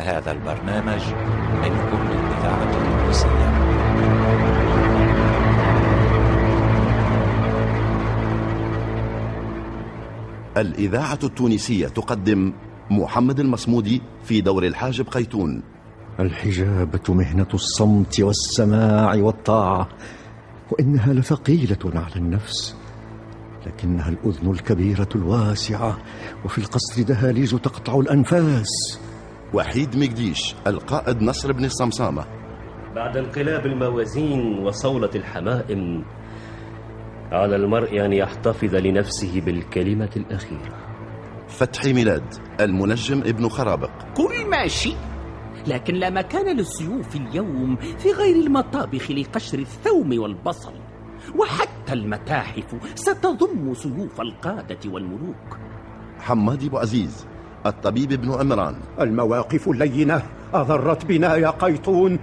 [0.00, 1.02] هذا البرنامج
[1.62, 3.50] منكم للإذاعة التونسية
[10.56, 12.52] الإذاعة التونسية تقدم
[12.90, 15.62] محمد المصمودي في دور الحاجب قيتون.
[16.20, 19.88] الحجابة مهنة الصمت والسماع والطاعة
[20.70, 22.76] وإنها لثقيلة على النفس
[23.66, 25.98] لكنها الأذن الكبيرة الواسعة
[26.44, 29.00] وفي القصر دهاليز تقطع الأنفاس.
[29.54, 32.24] وحيد مقديش القائد نصر بن الصمصامة
[32.94, 36.04] بعد انقلاب الموازين وصولة الحمائم
[37.32, 40.76] على المرء أن يحتفظ لنفسه بالكلمة الأخيرة.
[41.48, 43.90] فتحي ميلاد المنجم ابن خرابق.
[44.16, 44.94] كل ماشي
[45.66, 50.72] لكن لا مكان للسيوف اليوم في غير المطابخ لقشر الثوم والبصل.
[51.38, 55.58] وحتى المتاحف ستضم سيوف القادة والملوك.
[56.18, 57.26] حماد أبو عزيز
[57.66, 58.74] الطبيب ابن عمران.
[59.00, 60.22] المواقف اللينة
[60.54, 62.18] أضرت بنا يا قيطون.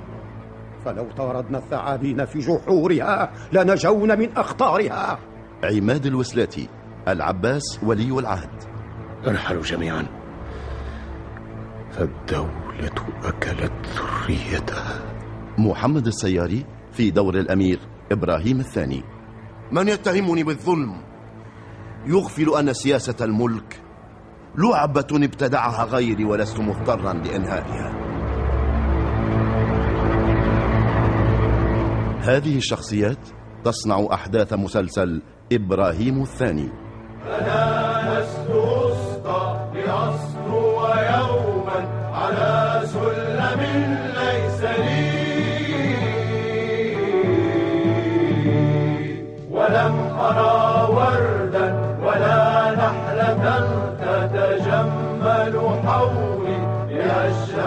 [0.85, 5.19] فلو طاردنا الثعابين في جحورها لنجون من أخطارها.
[5.63, 6.69] عماد الوسلاتي
[7.07, 8.49] العباس ولي العهد.
[9.27, 10.05] ارحلوا جميعا.
[11.91, 13.73] فالدولة أكلت
[14.27, 15.01] ذريتها.
[15.57, 17.79] محمد السياري في دور الأمير
[18.11, 19.03] إبراهيم الثاني.
[19.71, 20.95] من يتهمني بالظلم؟
[22.05, 23.81] يغفل أن سياسة الملك
[24.57, 27.91] لعبة ابتدعها غيري ولست مضطرا لإنهائها.
[32.21, 33.29] هذه الشخصيات
[33.63, 36.69] تصنع أحداث مسلسل إبراهيم الثاني.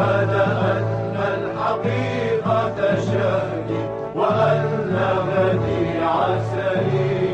[0.00, 2.78] أن الحقيقة
[4.14, 4.96] وأن
[6.02, 7.30] عسلي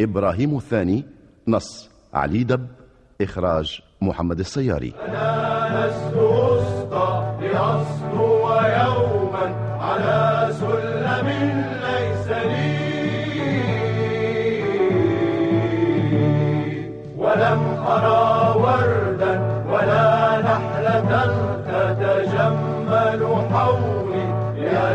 [0.00, 1.04] إبراهيم الثاني
[1.48, 1.90] نص.
[2.14, 2.66] علي دب
[3.20, 4.94] إخراج محمد السياري.
[5.08, 6.14] أنا لست
[8.84, 9.44] يوما
[9.80, 10.29] على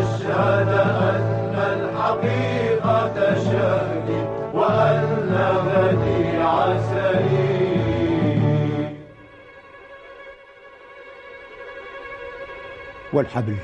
[0.06, 4.22] لأشهد أن الحقيقة شهدي
[4.54, 5.34] وأن
[5.68, 7.76] غدي عسلي
[13.14, 13.56] والحبل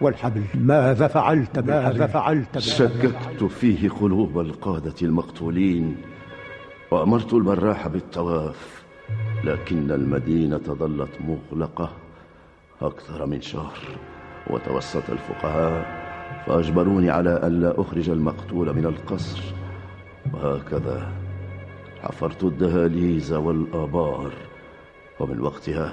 [0.00, 0.42] والحبل.
[0.54, 5.96] ماذا فعلت بالحبل ماذا فعلت شككت فيه قلوب القادة المقتولين
[6.90, 8.82] وأمرت البراح بالطواف
[9.44, 11.90] لكن المدينة ظلت مغلقة
[12.82, 13.78] أكثر من شهر.
[14.50, 16.04] وتوسط الفقهاء
[16.46, 19.42] فأجبروني على ألا أخرج المقتول من القصر.
[20.32, 21.12] وهكذا
[22.02, 24.32] حفرت الدهاليز والآبار
[25.20, 25.92] ومن وقتها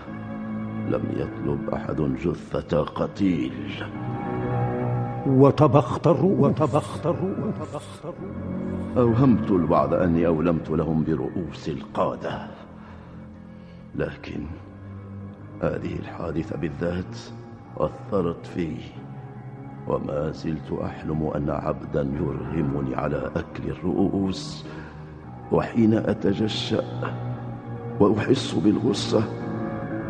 [0.88, 3.54] لم يطلب أحد جثة قتيل.
[5.28, 6.40] وطبخت الرؤوس.
[6.40, 8.06] وطبخت الرؤوس.
[8.98, 12.48] أوهمت البعض أني أولمت لهم برؤوس القادة.
[13.96, 14.46] لكن
[15.62, 17.18] هذه الحادثة بالذات
[17.78, 18.76] أثرت في
[19.88, 24.66] وما زلت أحلم أن عبدا يرغمني على أكل الرؤوس
[25.52, 26.84] وحين أتجشأ
[28.00, 29.24] وأحس بالغصة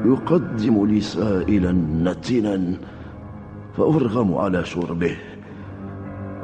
[0.06, 1.72] يقدم لي سائلا
[2.04, 2.74] نتنا
[3.78, 5.18] فأرغم على شربه.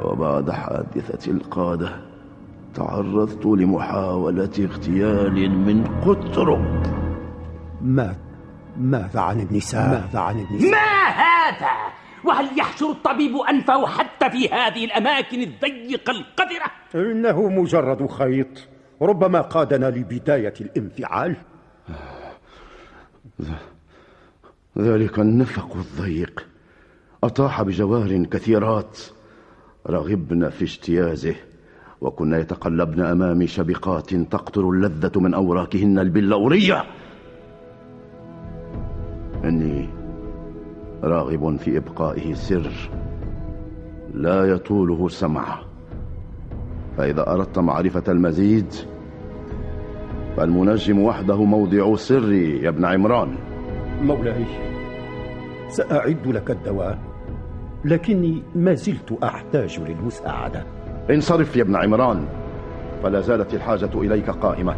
[0.04, 1.90] وبعد حادثة القادة
[2.74, 6.64] تعرضت لمحاولة اغتيال من قطرب
[7.82, 8.14] ما
[8.78, 11.92] ماذا عن النساء؟ ماذا عن النساء؟ ما هذا؟
[12.24, 18.68] وهل يحشر الطبيب أنفه حتى في هذه الأماكن الضيقة القذرة؟ إنه مجرد خيط.
[19.02, 21.36] ربما قادنا لبداية الانفعال.
[24.78, 26.46] ذلك النفق الضيق.
[27.24, 28.98] أطاح بجوار كثيرات.
[29.90, 31.34] رغبن في اجتيازه
[32.00, 36.84] وكن يتقلبن أمامي شبقات تقطر اللذة من أوراكهن البلورية.
[39.44, 39.88] إني
[41.02, 42.90] راغب في إبقائه سر
[44.14, 45.58] لا يطوله سمع
[46.96, 48.74] فإذا أردت معرفة المزيد
[50.36, 53.36] فالمنجم وحده موضع سري يا ابن عمران.
[54.02, 54.44] مولاي
[55.68, 56.98] سأعد لك الدواء
[57.84, 60.64] لكني ما زلت أحتاج للمساعدة.
[61.10, 62.26] انصرف يا ابن عمران
[63.02, 64.76] فلا زالت الحاجة إليك قائمة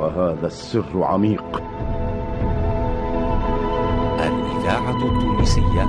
[0.00, 1.62] وهذا السر عميق.
[4.64, 5.82] الإذاعة التونسية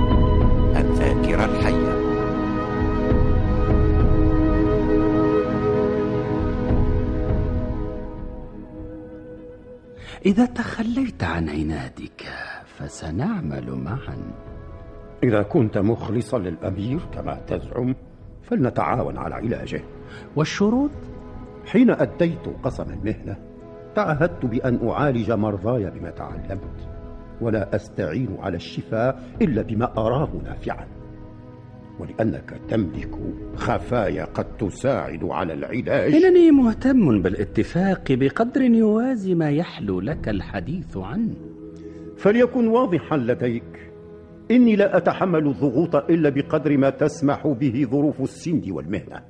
[0.80, 1.96] الذاكرة الحية.
[10.26, 12.24] إذا تخليت عن عنادك
[12.66, 14.32] فسنعمل معا.
[15.22, 17.94] إذا كنت مخلصا للأمير كما تزعم
[18.42, 19.80] فلنتعاون على علاجه.
[20.36, 20.90] والشروط؟
[21.66, 23.36] حين أديت قسم المهنة
[23.94, 26.95] تعهدت بأن أعالج مرضاي بما تعلمت.
[27.40, 30.86] ولا أستعين على الشفاء إلا بما أراه نافعا.
[32.00, 33.10] ولأنك تملك
[33.56, 36.14] خفايا قد تساعد على العلاج.
[36.14, 41.34] إنني مهتم بالاتفاق بقدر يوازي ما يحلو لك الحديث عنه.
[42.16, 43.92] فليكن واضحا لديك.
[44.50, 49.22] إني لا أتحمل الضغوط إلا بقدر ما تسمح به ظروف السن والمهنة.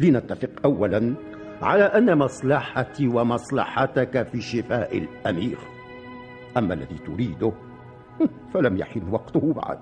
[0.00, 1.14] لنتفق أولا
[1.62, 5.58] على أن مصلحتي ومصلحتك في شفاء الأمير.
[6.58, 7.52] أما الذي تريده
[8.54, 9.78] فلم يحن وقته بعد.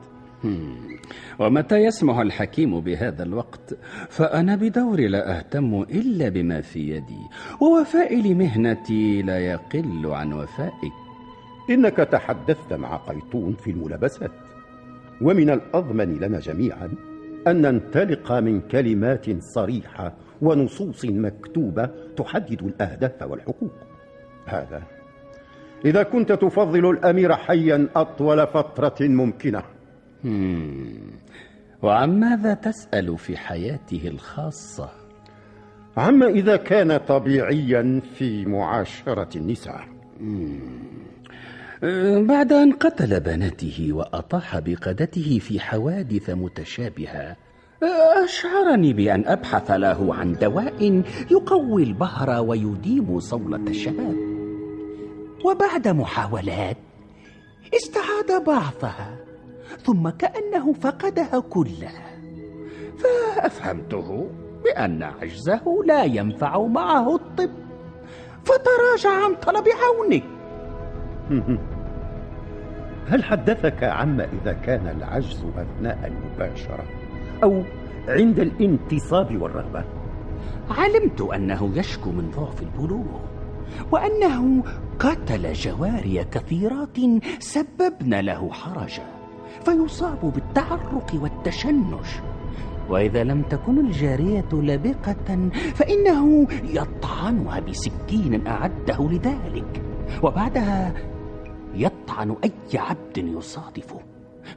[1.38, 3.78] ومتى يسمح الحكيم بهذا الوقت؟
[4.08, 7.20] فأنا بدوري لا أهتم إلا بما في يدي
[7.61, 10.93] ووفائي لمهنتي لا يقل عن وفائك
[11.70, 14.31] إنك تحدثت مع قيطون في الملابسات
[15.22, 16.88] ومن الأضمن لنا جميعا
[17.46, 23.72] أن ننطلق من كلمات صريحة ونصوص مكتوبة تحدد الأهداف والحقوق.
[24.46, 24.82] هذا
[25.84, 29.62] إذا كنت تفضل الأمير حيا أطول فترة ممكنة.
[31.82, 34.88] وعن ماذا تسأل في حياته الخاصة؟
[35.96, 39.81] عما إذا كان طبيعيا في معاشرة النساء.
[42.26, 47.37] بعد أن قتل بناته وأطاح بقدته في حوادث متشابهة
[48.25, 54.35] أشعرني بأن أبحث له عن دواء يقوي البهر ويديم صولة الشباب.
[55.46, 56.76] وبعد محاولات
[57.75, 59.16] استعاد بعضها
[59.84, 62.06] ثم كأنه فقدها كلها
[62.98, 64.31] فأفهمته
[64.64, 67.50] بأن عجزه لا ينفع معه الطب.
[68.44, 70.25] فتراجع عن طلب عونك.
[73.10, 76.84] هل حدثك عما إذا كان العجز أثناء المباشرة
[77.43, 77.62] أو
[78.08, 79.84] عند الانتصاب والرغبة؟
[80.70, 83.35] علمت أنه يشكو من ضعف البلوغ.
[83.92, 84.62] وأنه
[84.98, 86.98] قتل جواري كثيرات
[87.38, 89.06] سببن له حرجا
[89.64, 91.94] فيصاب بالتعرق والتشنج.
[92.88, 99.82] وإذا لم تكن الجارية لبقة فإنه يطعنها بسكين أعده لذلك
[100.22, 100.94] وبعدها
[101.74, 104.00] يطعن أي عبد يصادفه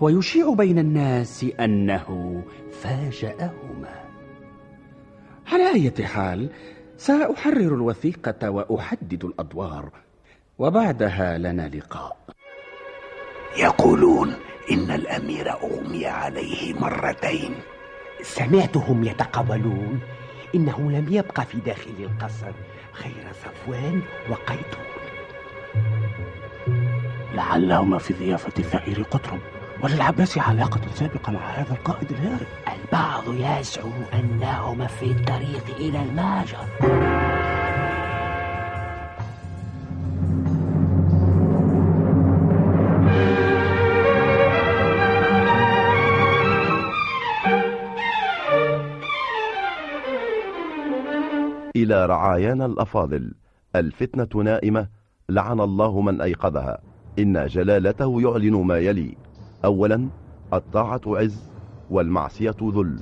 [0.02, 2.42] ويشيع بين الناس أنه
[2.72, 4.10] فاجأهما.
[5.48, 6.50] على أي حال
[7.00, 9.90] سأحرر الوثيقة وأحدد الأدوار
[10.60, 12.18] وبعدها لنا لقاء.
[13.58, 14.36] يقولون
[14.72, 17.56] إن الأمير أغمي عليه مرتين.
[18.22, 20.00] سمعتهم يتقولون
[20.56, 22.52] إنه لم يبق في داخل القصر
[23.04, 24.86] غير صفوان وقيتون.
[27.34, 29.40] لعلهما في ضيافة الثائر قطرب
[29.84, 32.48] وللعباس علاقة سابقة مع هذا القائد الهارب.
[32.90, 36.58] البعض يزعم أنهما في الطريق إلى الماجر
[51.76, 53.34] إلى رعايانا الأفاضل.
[53.76, 54.88] الفتنة نائمة.
[55.30, 56.82] لعن الله من أيقظها.
[57.20, 59.18] إن جلالته يعلن ما يلي.
[59.66, 60.10] أولا
[60.54, 61.50] الطاعة عز.
[61.90, 63.00] والمعصية ذل.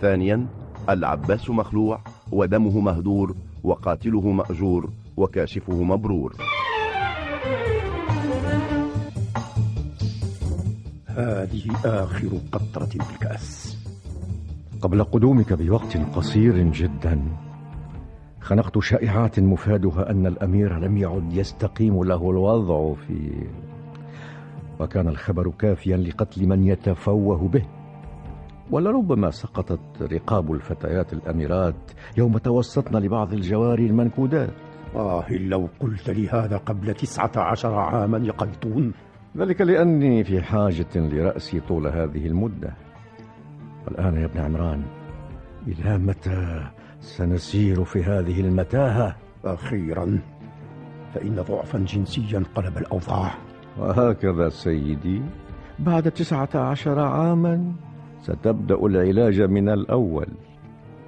[0.00, 0.46] ثانيا
[0.88, 2.00] العباس مخلوع
[2.32, 6.36] ودمه مهدور وقاتله مأجور وكاشفه مبرور.
[11.06, 13.78] هذه آخر قطرة بالكأس.
[14.82, 17.22] قبل قدومك بوقت قصير جدا
[18.40, 23.46] خنقت شائعات مفادها أن الأمير لم يعد يستقيم له الوضع في
[24.80, 27.77] وكان الخبر كافيا لقتل من يتفوه به.
[28.70, 34.50] ولربما سقطت رقاب الفتيات الأميرات يوم توسطن لبعض الجواري المنكودات؟
[34.94, 38.32] آه لو قلت لي هذا قبل تسعة عشر عاما يا
[39.36, 42.74] ذلك لأني في حاجة لرأسي طول هذه المدة.
[43.86, 44.82] والآن يا ابن عمران
[45.66, 46.70] إلى متى
[47.00, 50.18] سنسير في هذه المتاهة؟ أخيرا
[51.14, 53.34] فإن ضعفا جنسيا قلب الأوضاع.
[53.78, 55.22] وهكذا سيدي
[55.78, 57.72] بعد تسعة عشر عاما؟
[58.22, 60.26] ستبدأ العلاج من الأول.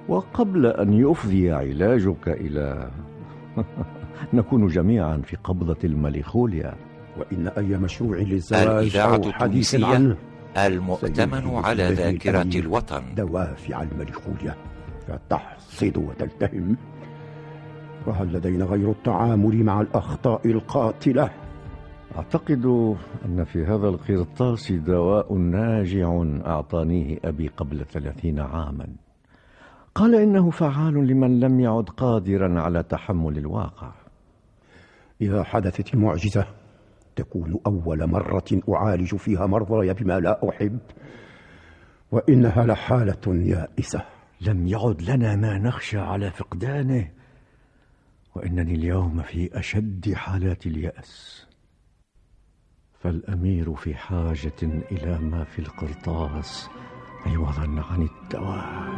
[0.07, 2.91] وقبل أن يفضي علاجك إلى
[4.33, 6.73] نكون جميعا في قبضة المليخوليا.
[7.17, 10.15] وإن أي مشروع للزواج أو حديث عنه
[10.57, 13.01] المؤتمن على الأمير الوطن.
[13.15, 14.55] دوافع الملكوية
[15.07, 16.77] فتحصد وتلتهم.
[18.07, 21.29] وهل لدينا غير التعامل مع الأخطاء القاتلة؟
[22.15, 22.65] أعتقد
[23.25, 28.87] أن في هذا القرطاس دواء ناجع أعطانيه أبي قبل ثلاثين عاما.
[29.95, 33.91] قال إنه فعال لمن لم يعد قادرا على تحمل الواقع.
[35.21, 36.45] إذا حدثت المعجزة
[37.15, 40.79] تكون أول مرة أعالج فيها مرضاي بما لا أحب
[42.11, 44.05] وإنها لحالة يائسة.
[44.41, 47.11] لم يعد لنا ما نخشى على فقدانه
[48.35, 51.50] وإنني اليوم في أشد حالات اليأس.
[53.03, 56.69] فالأمير في حاجة إلى ما في القرطاس
[57.25, 58.91] عوضا عن الدواء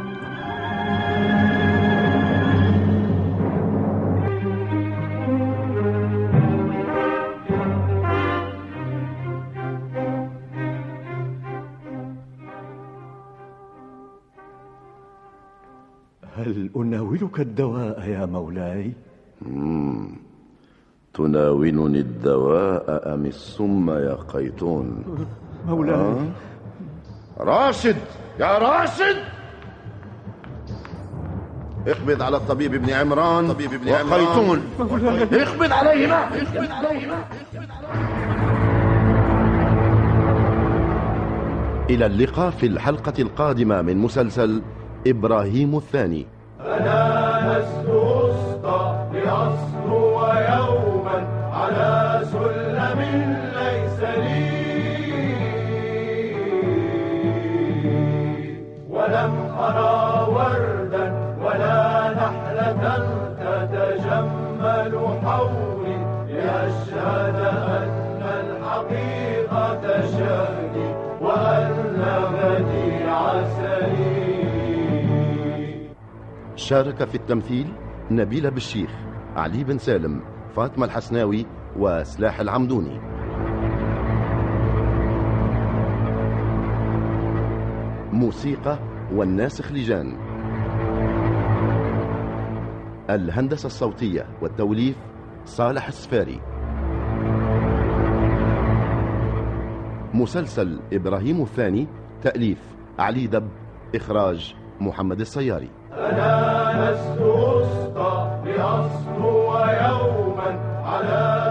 [16.36, 18.92] هل أناولك الدواء يا مولاي؟
[19.42, 20.23] مم.
[21.14, 25.04] تناولني الدواء أم السم يا قيتون
[25.66, 26.16] مولاي آه؟
[27.38, 27.96] راشد!
[28.40, 29.16] يا راشد!
[31.86, 33.48] اقبض على الطبيب ابن عمران.
[33.48, 36.24] طبيب ابن وقيتون اقبض عليهما!
[36.24, 37.24] اقبض عليهما!
[41.90, 44.62] إلى اللقاء في الحلقة القادمة من مسلسل
[45.06, 46.26] إبراهيم الثاني.
[46.60, 47.88] أنا لست
[49.14, 49.93] لأصلو يوما
[51.64, 53.00] على سلم
[53.56, 54.44] ليس لي.
[58.90, 59.34] ولم
[59.66, 59.96] أرى
[60.36, 61.06] وردا
[61.44, 61.80] ولا
[62.20, 62.82] نحلة
[63.40, 64.94] تتجمل
[65.24, 65.96] حولي
[66.28, 67.38] لأشهد
[67.80, 70.88] أن الحقيقة شهدي
[71.20, 71.76] وأن
[72.34, 73.18] بديع
[73.56, 75.08] سليم
[76.56, 77.68] شارك في التمثيل
[78.10, 78.90] نبيلة بالشيخ
[79.36, 80.33] علي بن سالم.
[80.56, 81.46] فاطمة الحسناوي
[81.76, 83.00] وسلاح العمدوني.
[88.12, 88.78] موسيقى
[89.12, 90.16] والناسخ لجان
[93.10, 94.96] الهندسة الصوتية والتوليف
[95.44, 96.40] صالح السفاري.
[100.14, 101.86] مسلسل إبراهيم الثاني
[102.22, 103.48] تأليف علي دب
[103.94, 105.70] إخراج محمد السياري.
[105.92, 107.64] أنا لست لأصلو
[108.46, 109.03] يوما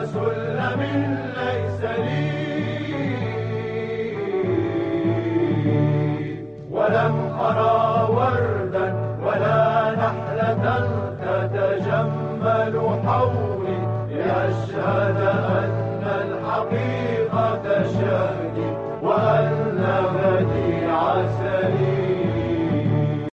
[0.04, 0.82] على سلم
[1.36, 2.43] ليس لي.